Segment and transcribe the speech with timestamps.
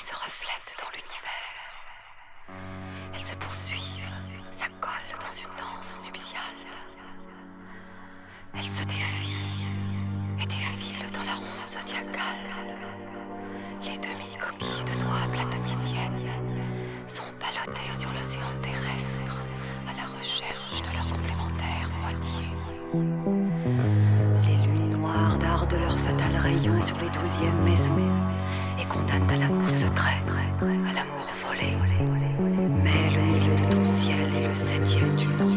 [0.00, 1.60] se reflètent dans l'univers.
[3.12, 4.08] Elles se poursuivent,
[4.50, 6.40] s'accolent dans une danse nuptiale.
[8.54, 9.66] Elles se défient
[10.40, 12.48] et défilent dans la ronde zodiacale.
[13.82, 16.30] Les demi-coquilles de noix platoniciennes
[17.06, 19.36] sont ballottées sur l'océan terrestre
[19.86, 22.48] à la recherche de leur complémentaire moitié.
[24.46, 28.39] Les lunes noires dardent leurs fatals rayons sur les douzièmes maisons
[29.08, 30.18] à l'amour secret,
[30.60, 31.76] à l'amour volé.
[32.82, 35.56] Mais le milieu de ton ciel est le septième du nom,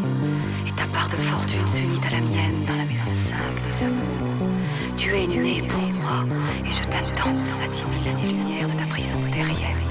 [0.68, 4.50] et ta part de fortune s'unit à la mienne dans la maison 5 des amours.
[4.98, 6.26] Tu es né pour moi,
[6.66, 9.84] et je t'attends à dix mille années-lumière de ta prison terrienne,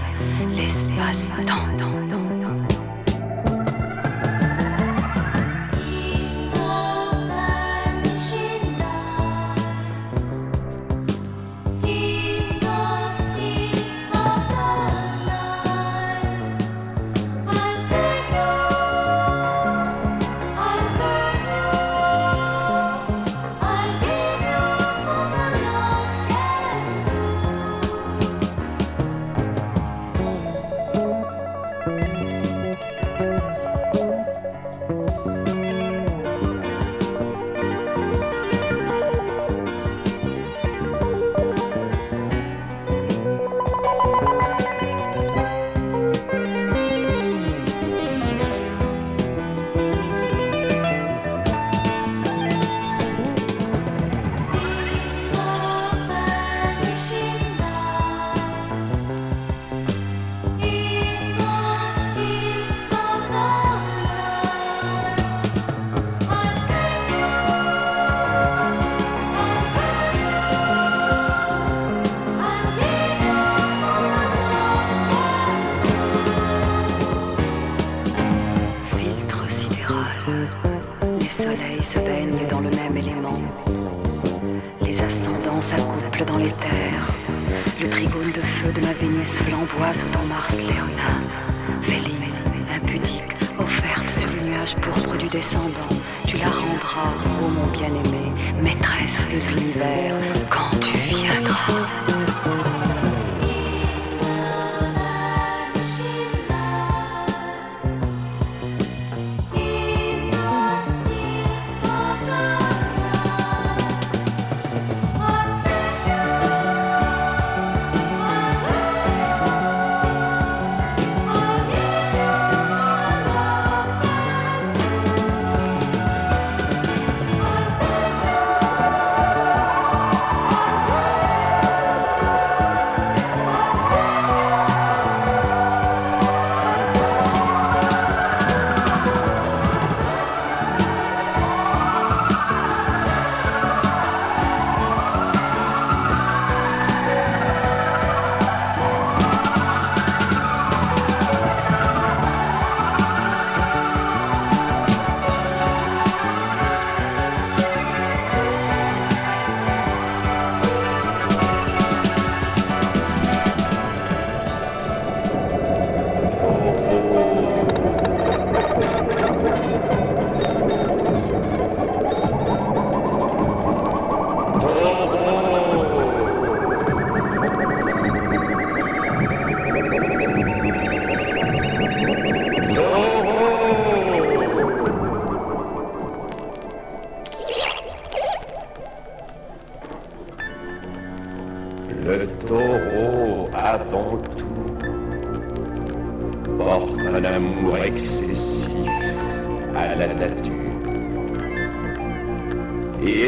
[0.54, 2.21] l'espace-temps.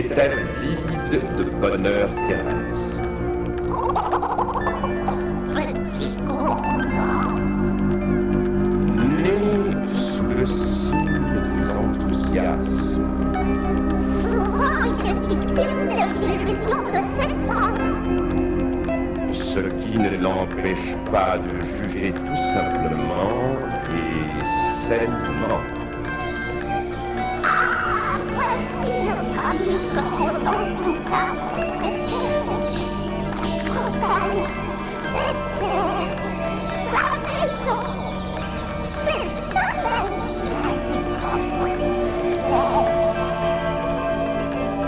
[0.05, 2.94] Et est avide de bonheur terrestre.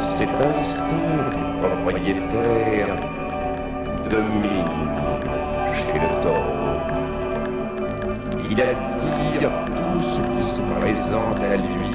[0.00, 0.96] Cet instinct
[1.30, 2.96] du propriétaire
[4.10, 4.64] domine
[5.74, 6.06] chez le.
[8.50, 11.85] Il attire tout ce qui se présente à lui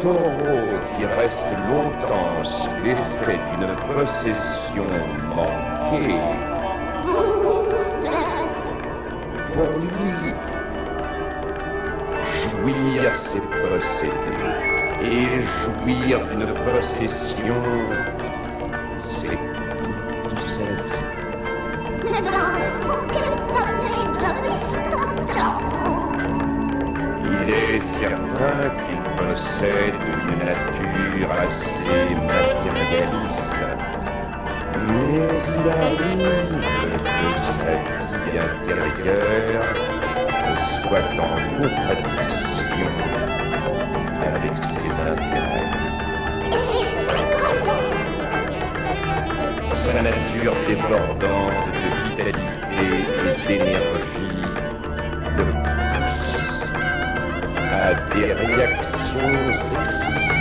[0.00, 4.86] taureau qui reste longtemps sous l'effet d'une possession
[5.34, 6.20] manquée,
[9.52, 10.34] pour lui,
[12.32, 17.62] jouir c'est posséder, et jouir d'une possession,
[19.08, 19.38] c'est
[20.28, 21.00] toute sa vie.
[27.24, 29.94] Il est certain qu'il possède
[30.28, 33.64] une nature assez matérialiste,
[34.86, 36.90] mais il arrive que
[37.58, 39.89] sa vie intérieure
[40.90, 42.88] soit en contradiction
[44.26, 45.70] avec ses intérêts.
[49.72, 51.72] Sa nature débordante de
[52.08, 52.86] vitalité
[53.22, 54.42] et d'énergie
[55.36, 55.44] le
[55.92, 56.64] pousse
[57.70, 60.39] à des réactions excessives.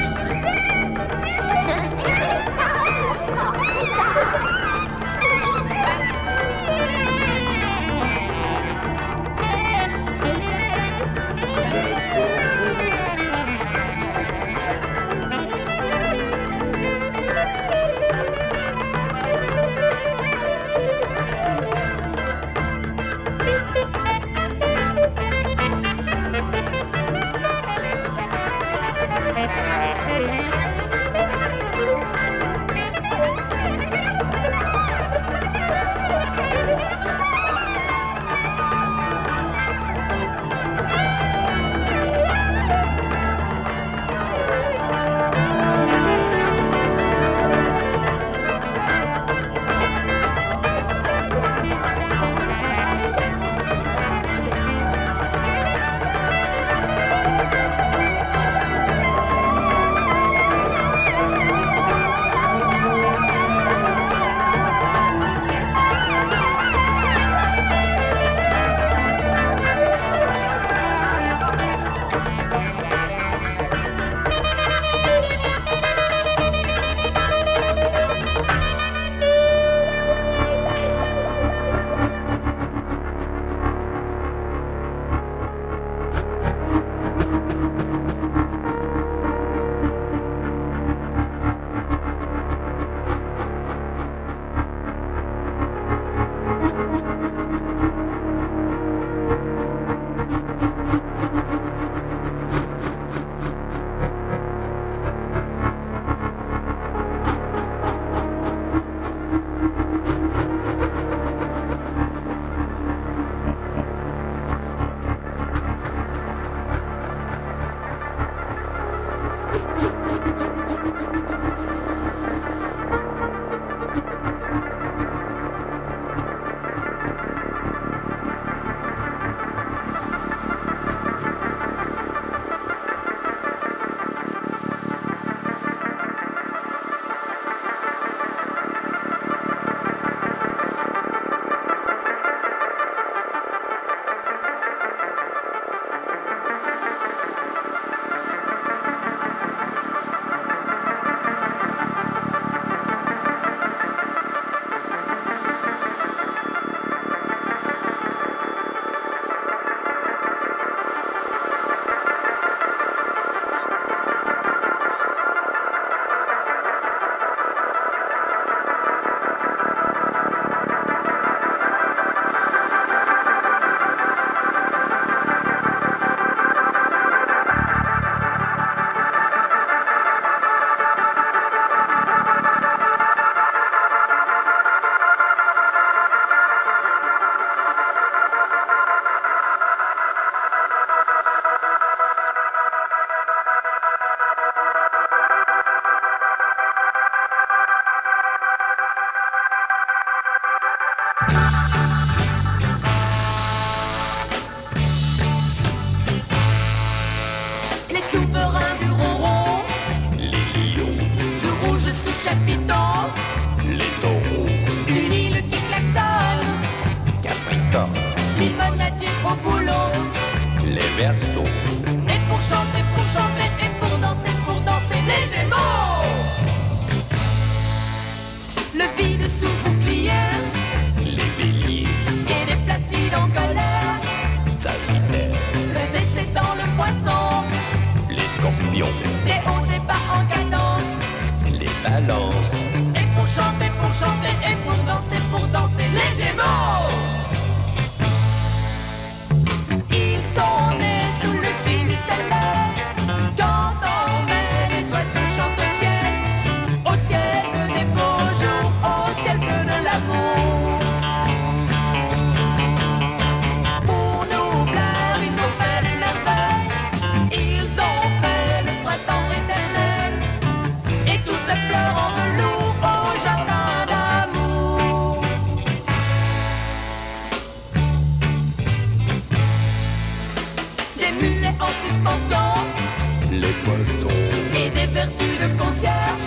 [284.55, 286.25] Et des vertus de concierge,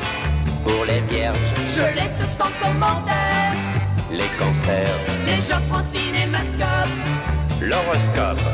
[0.65, 1.37] Pour les vierges,
[1.77, 3.55] je laisse sans commentaire.
[4.11, 6.91] les cancers, Les gens Francine et Mascotte.
[7.61, 8.45] l'horoscope.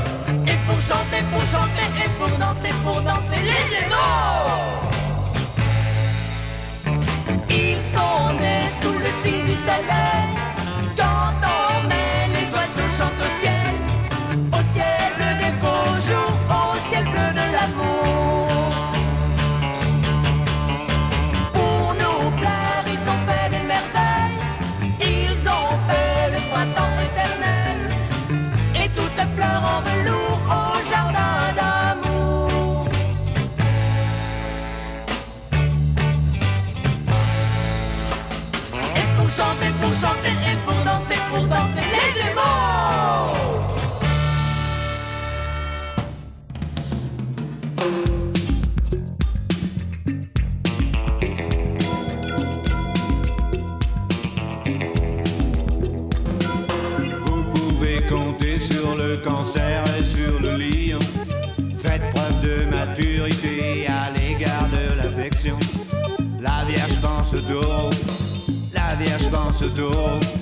[0.46, 4.48] Et pour chanter, pour chanter, et pour danser, pour danser, les Gémeaux
[7.50, 10.27] Ils sont nés sous le signe du soleil
[40.64, 42.42] pour danser, pour danser, les Gémeaux.
[57.24, 60.98] Vous pouvez compter sur le cancer et sur le lion.
[61.74, 65.58] Faites preuve de maturité à l'égard de l'affection.
[66.40, 67.90] La Vierge pense au taureau,
[68.72, 70.37] la Vierge pense au taureau.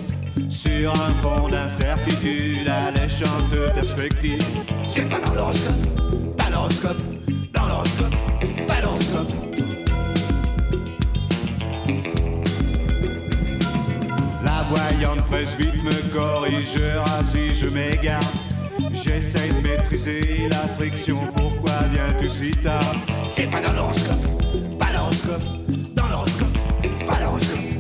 [0.78, 4.44] Sur un fond d'incertitude, alléchante perspective.
[4.86, 7.00] C'est pas dans l'horoscope, pas l'horoscope,
[7.54, 8.14] dans l'horoscope,
[8.66, 9.32] pas l'horoscope.
[14.44, 18.20] La voyante presbyte me corrigera si je m'égare.
[18.92, 22.96] J'essaie de maîtriser la friction, pourquoi viens-tu si tard?
[23.28, 25.42] C'est pas dans l'horoscope, pas l'horoscope,
[25.94, 26.58] dans l'horoscope,
[27.06, 27.75] pas l'horoscope.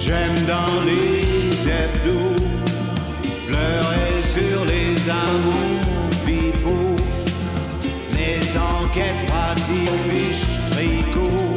[0.00, 2.36] J'aime dans les hebdos
[3.46, 6.96] pleurer sur les amours pipeaux,
[8.14, 11.56] les enquêtes pratiques, fiches, tricot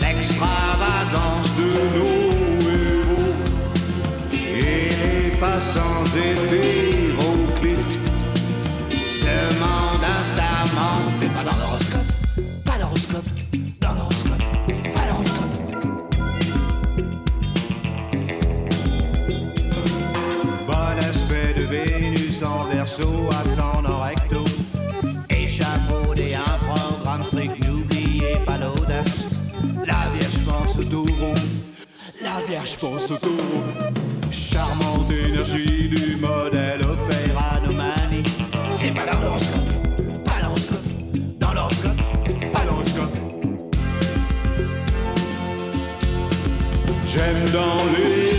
[0.00, 3.34] l'extravagance de nos héros
[4.32, 6.77] et les passants hétéroclites
[32.22, 33.64] la Vierge pense au taureau.
[34.30, 37.58] Charmante énergie du modèle offert à.
[38.72, 40.88] C'est pas dans l'horoscope, pas l'horoscope,
[41.40, 42.00] dans l'horoscope,
[42.52, 43.18] pas l'horoscope.
[47.06, 48.37] J'aime dans les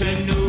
[0.00, 0.41] New.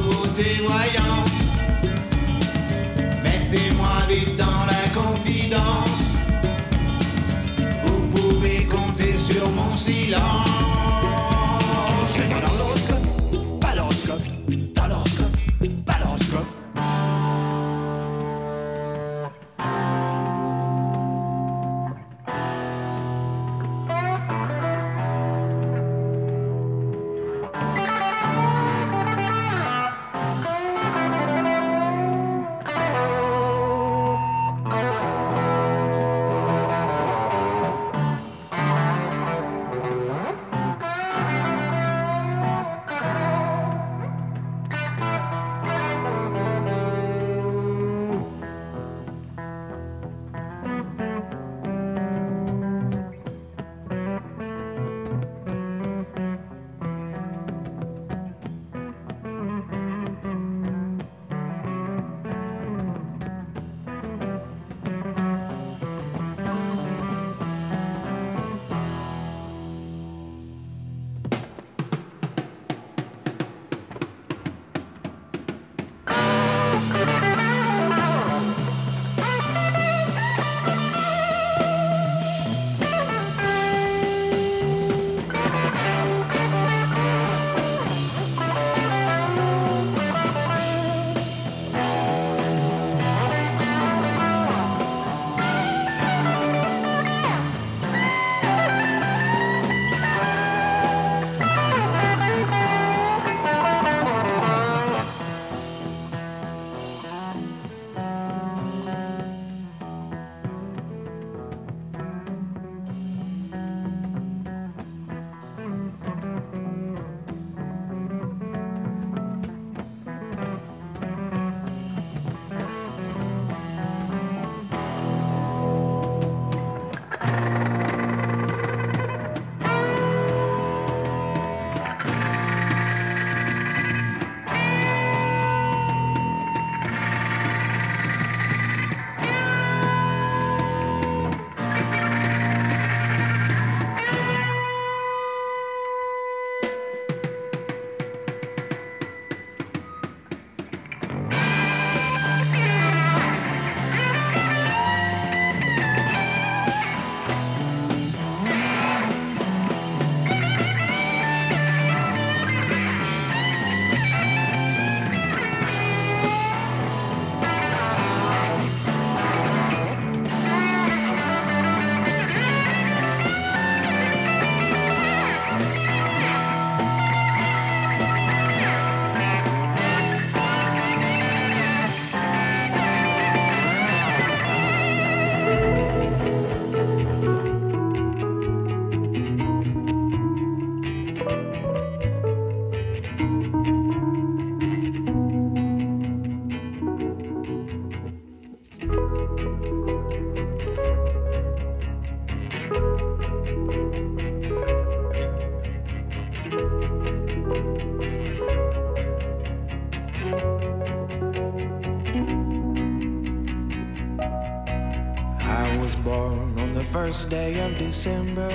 [217.23, 218.49] First day of December.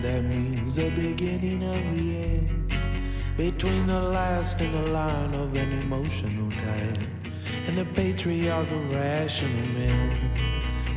[0.00, 2.72] That means the beginning of the end.
[3.36, 7.06] Between the last and the line of an emotional tide
[7.66, 10.30] and the patriarch of rational men.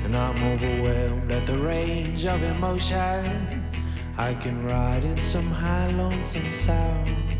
[0.06, 3.66] And I'm overwhelmed at the range of emotion.
[4.18, 7.36] I can ride in some high lonesome sound.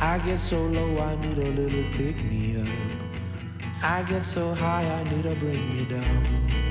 [0.00, 3.82] I get so low, I need a little pick me up.
[3.82, 6.69] I get so high, I need to bring me down.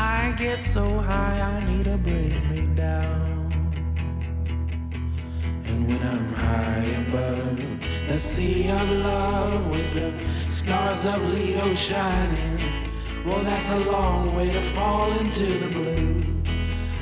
[0.00, 3.52] I get so high, I need to bring me down.
[5.66, 7.58] And when I'm high above
[8.08, 12.58] the sea of love with the stars of Leo shining,
[13.26, 16.24] well, that's a long way to fall into the blue.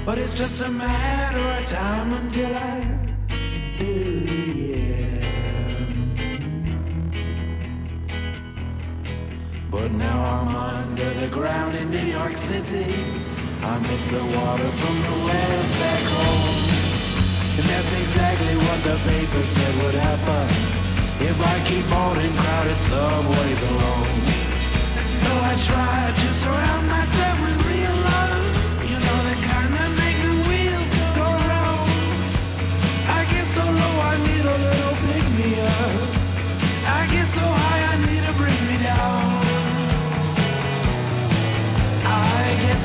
[0.04, 3.07] But it's just a matter of time until I
[9.78, 12.90] But now I'm under the ground in New York City.
[13.62, 16.66] I miss the water from the wells back home.
[17.58, 20.46] And that's exactly what the paper said would happen
[21.30, 24.18] if I keep boarding crowded subways alone.
[25.06, 28.17] So I tried to surround myself with real love.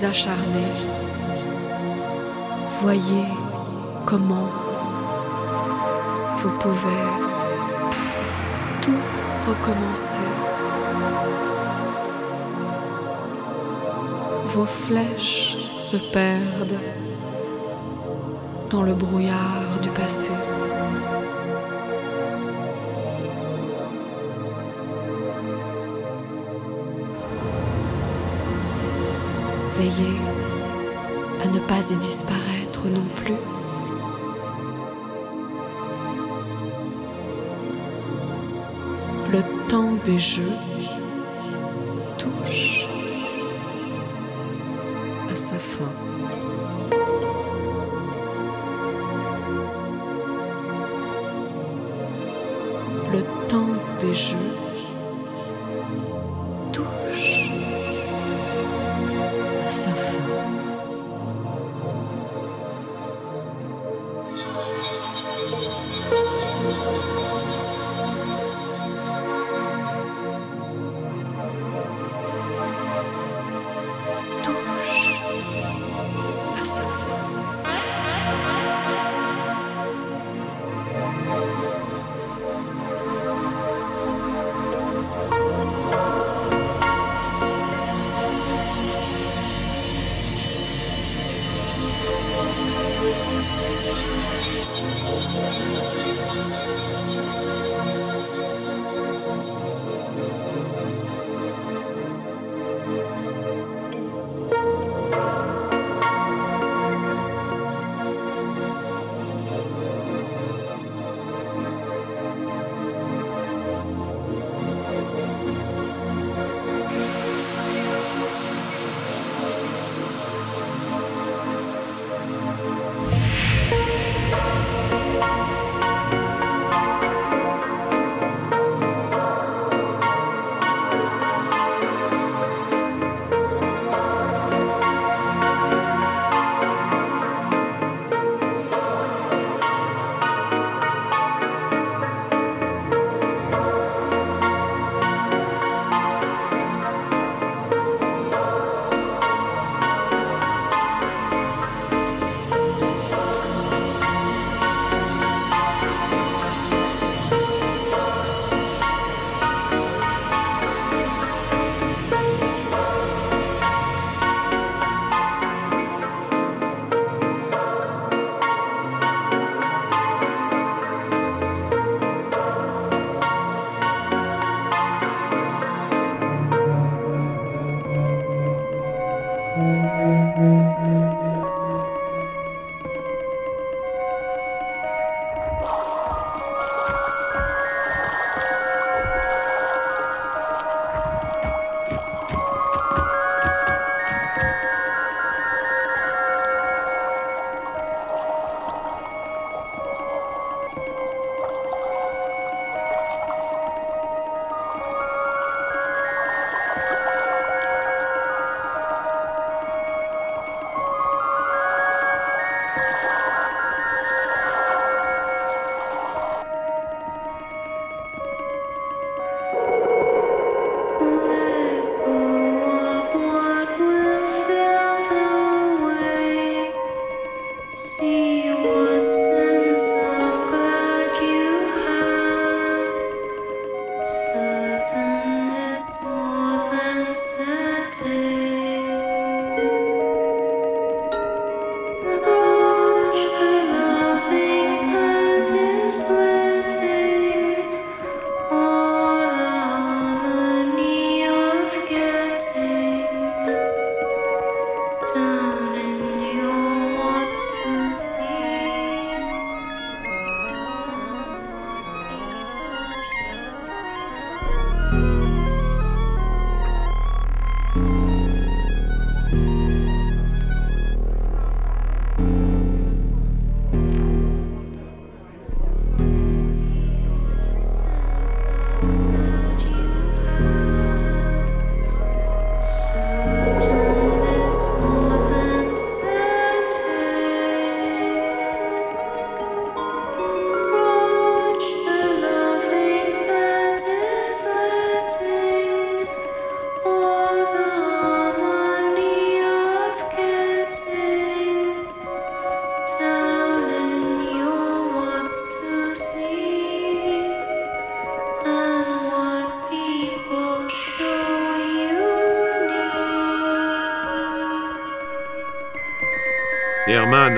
[0.00, 0.72] vous acharner.
[2.80, 3.26] Voyez
[4.06, 4.48] comment
[6.38, 7.04] vous pouvez
[8.82, 8.92] tout
[9.48, 10.18] recommencer.
[14.46, 16.80] Vos flèches se perdent
[18.70, 20.30] dans le brouillard du passé.
[31.42, 33.34] À ne pas y disparaître non plus.
[39.32, 40.52] Le temps des jeux
[42.18, 42.86] touche
[45.32, 45.90] à sa fin.
[53.12, 53.66] Le temps
[54.00, 54.69] des jeux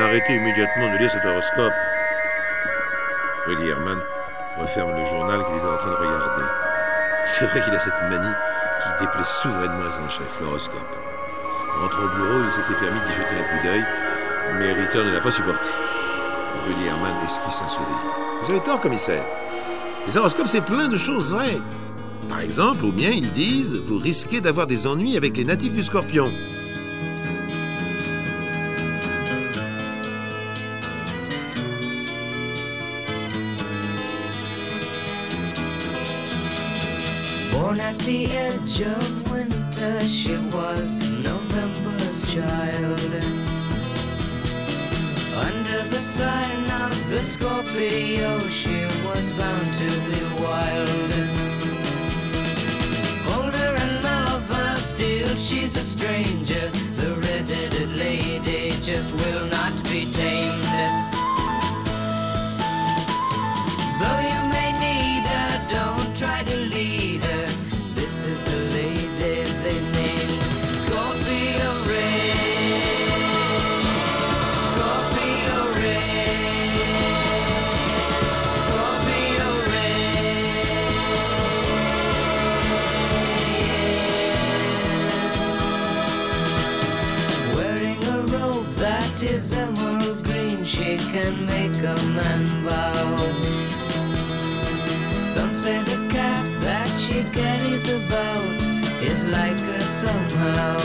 [0.00, 1.72] Arrêtez immédiatement de lire cet horoscope.
[3.46, 3.98] Rudy Herman
[4.58, 6.42] referme le journal qu'il est en train de regarder.
[7.24, 8.34] C'est vrai qu'il a cette manie
[8.82, 10.96] qui déplaît souverainement à son chef, l'horoscope.
[11.80, 13.84] Rentrant au bureau, il s'était permis d'y jeter un coup d'œil,
[14.58, 15.70] mais Ritter ne l'a pas supporté.
[16.66, 18.16] Rudy Herman esquisse un sourire.
[18.42, 19.24] Vous avez tort, commissaire.
[20.06, 21.58] Les horoscopes, c'est plein de choses vraies.
[22.28, 25.82] Par exemple, ou bien ils disent, vous risquez d'avoir des ennuis avec les natifs du
[25.82, 26.30] scorpion.
[91.22, 93.16] Can make a man bow.
[95.22, 98.44] Some say the cat that she carries about
[99.10, 100.78] is like her somehow.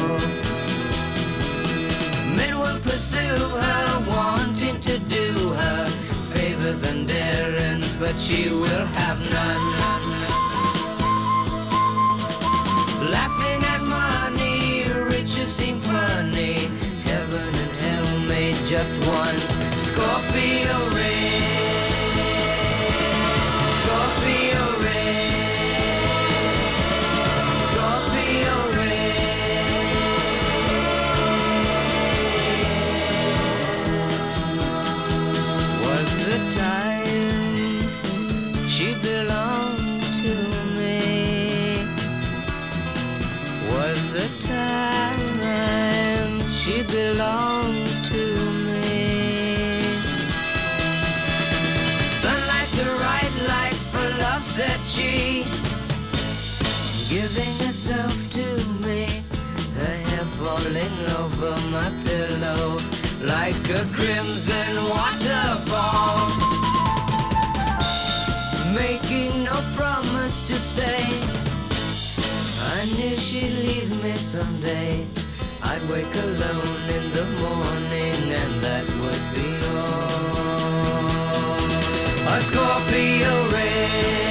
[2.37, 5.27] Men will pursue her, wanting to do
[5.61, 5.85] her
[6.33, 9.65] favors and errands, but she will have none.
[13.15, 16.53] Laughing at money, riches seem funny.
[17.09, 19.46] Heaven and hell made just one.
[19.97, 21.76] Scorpio ring.
[63.47, 66.27] Like a crimson waterfall.
[68.75, 71.05] Making no promise to stay.
[72.75, 75.07] I knew she'd leave me someday.
[75.63, 80.07] I'd wake alone in the morning, and that would be all.
[82.33, 84.26] A Scorpio Ray.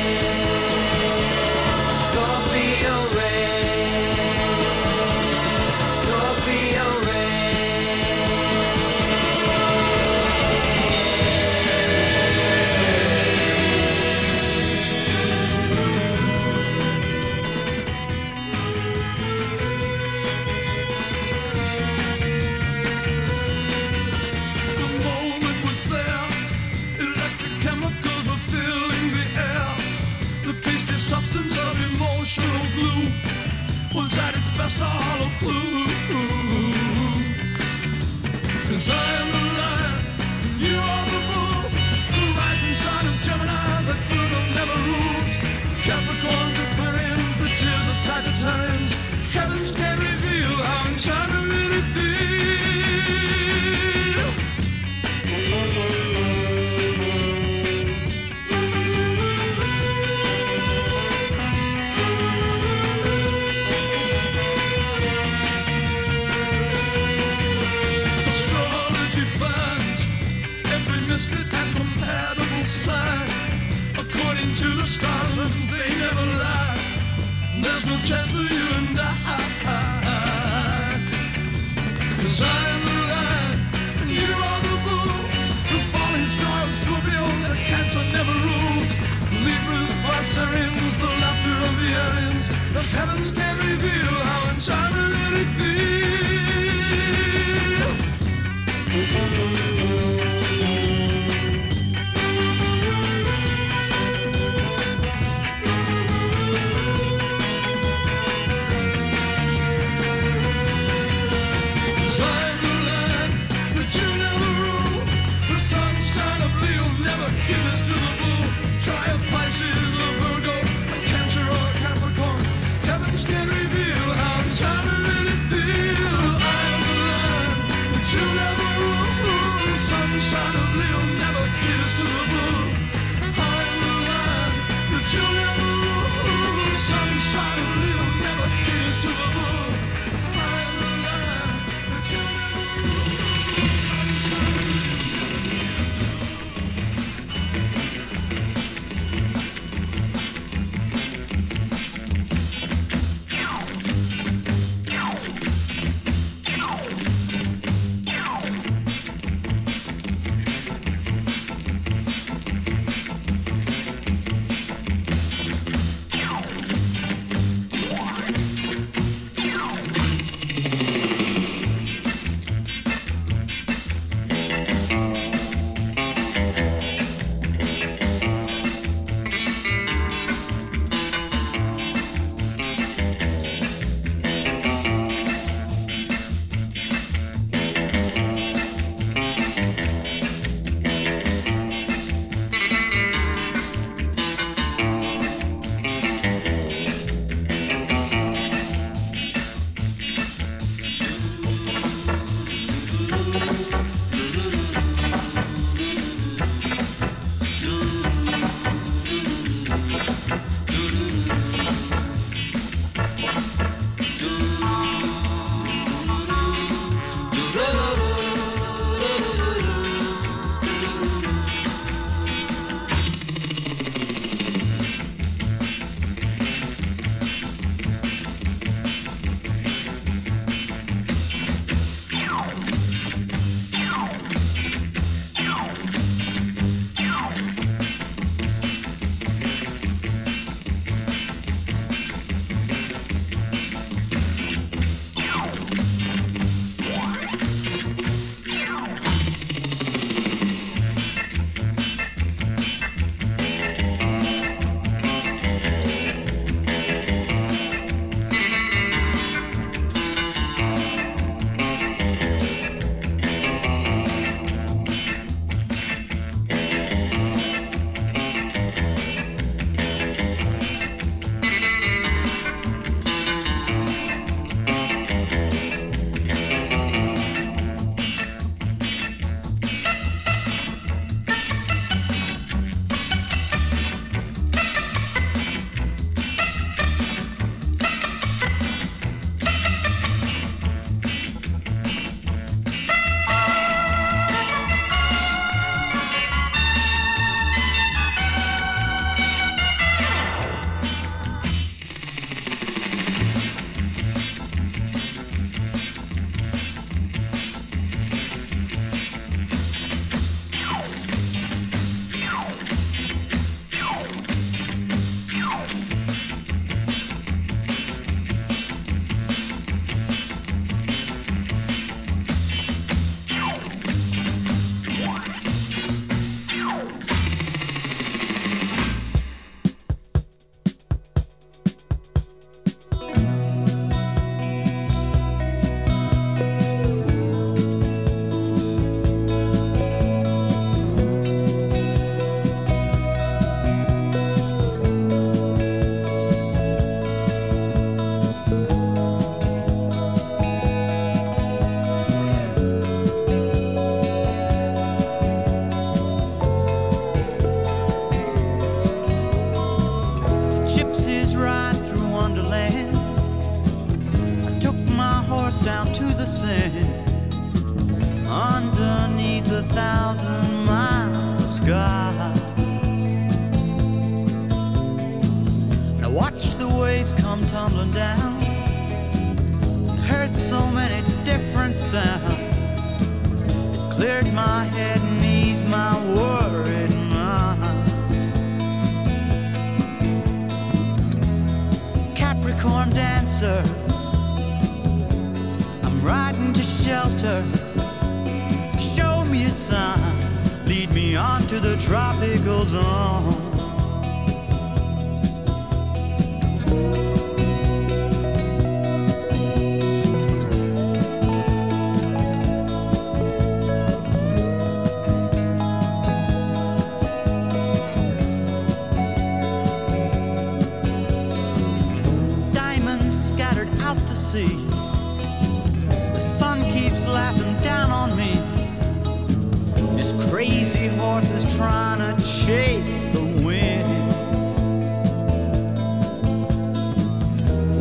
[431.07, 434.11] horses trying to chase the wind.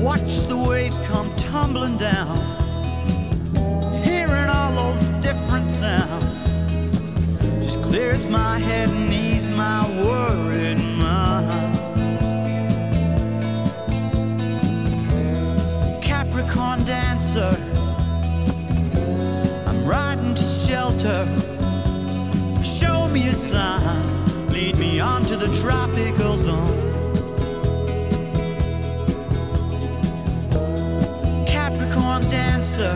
[0.03, 2.37] Watch the waves come tumbling down,
[4.03, 6.99] hearing all those different sounds.
[7.65, 8.94] Just clears my head
[25.27, 26.67] to the tropical zone.
[31.47, 32.93] Capricorn dancer,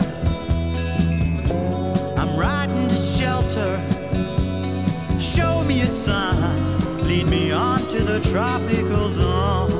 [2.16, 3.80] I'm riding to shelter.
[5.18, 9.79] Show me a sign, lead me on to the tropical zone.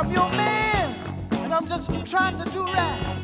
[0.00, 0.94] I'm your man,
[1.30, 3.16] and I'm just trying to do right.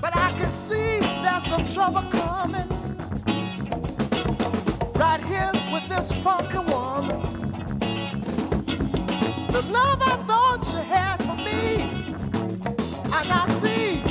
[0.00, 2.68] But I can see there's some trouble coming
[4.94, 7.20] right here with this funky woman.
[9.48, 11.82] The love I thought you had for me,
[13.12, 14.02] and I see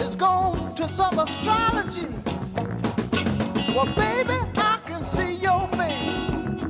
[0.00, 2.05] is going to some astrology.
[3.76, 6.62] Well, baby, I can see your face.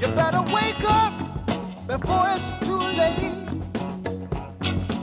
[0.00, 1.12] You better wake up
[1.86, 3.36] before it's too late.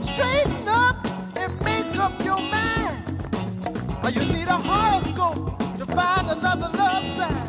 [0.02, 3.24] Straighten up and make up your mind.
[4.02, 7.45] Or you need a horoscope to find another love sign.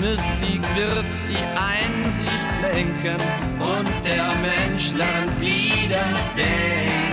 [0.00, 3.20] Mystik wird die Einsicht lenken
[3.58, 7.09] und der Mensch lernt wieder denken.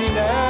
[0.00, 0.49] sine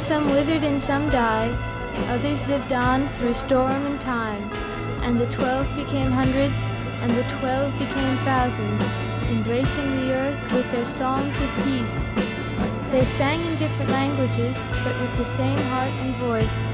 [0.00, 1.52] some withered and some died,
[2.08, 4.42] others lived on through storm and time.
[5.02, 6.66] And the twelve became hundreds,
[7.02, 8.82] and the twelve became thousands,
[9.28, 12.10] embracing the earth with their songs of peace.
[12.90, 16.66] They sang in different languages, but with the same heart and voice,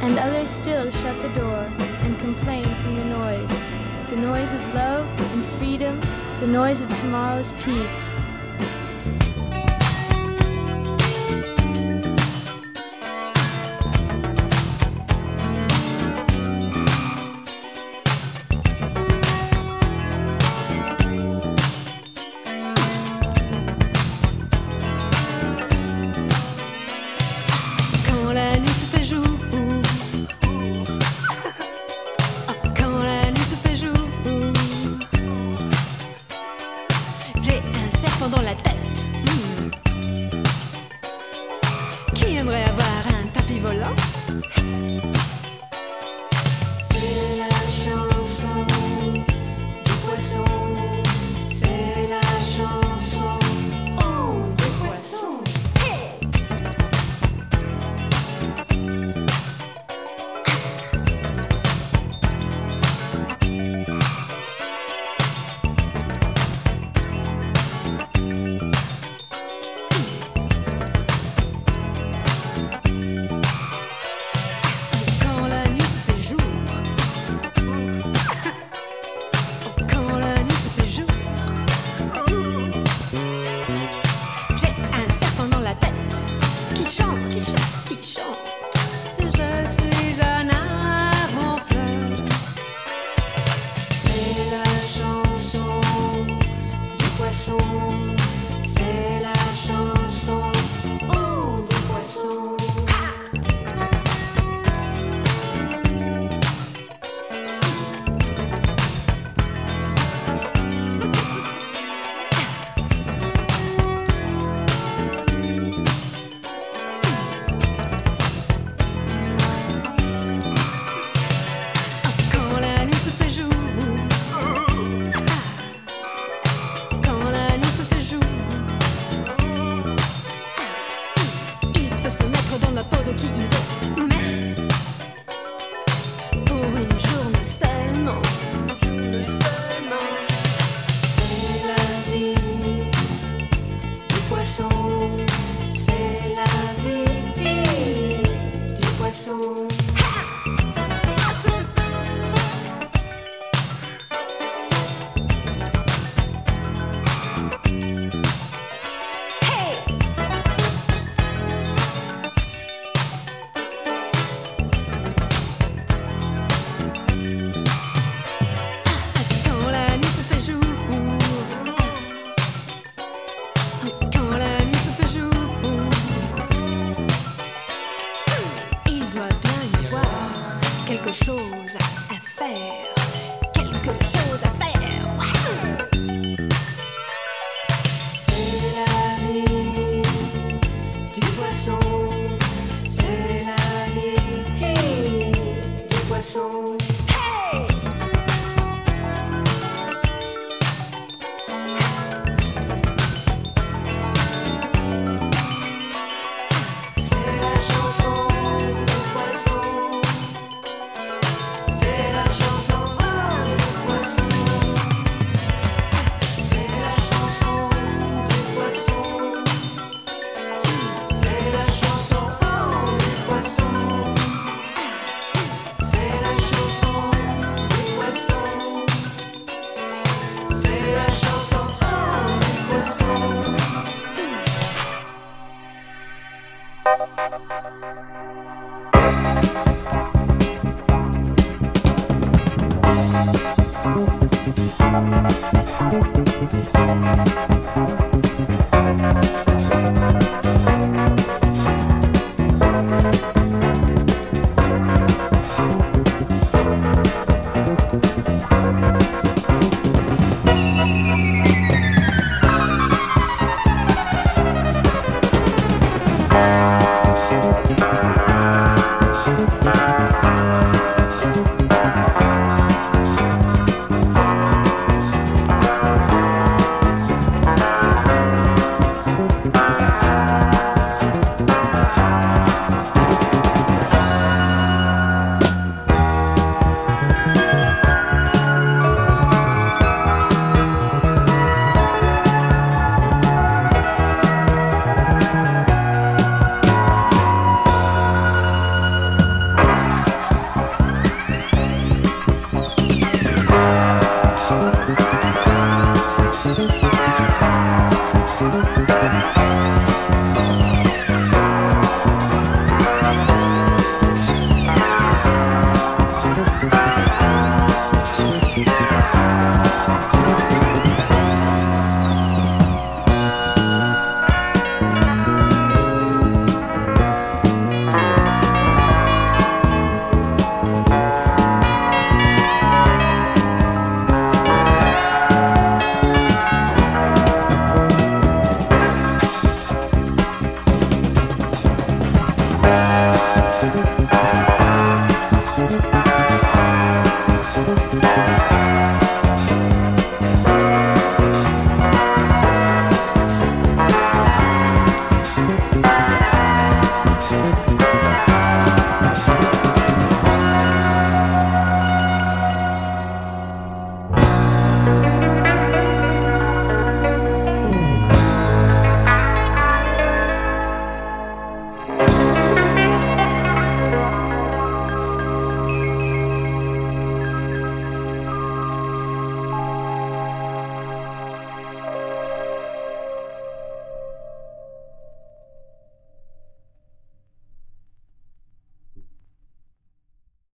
[0.00, 1.72] and others still shut the door
[2.04, 3.60] and complained from the noise
[4.10, 6.00] the noise of love and freedom,
[6.38, 8.08] the noise of tomorrow's peace.